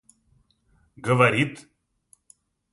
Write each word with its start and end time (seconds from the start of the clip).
говорит 0.97 1.55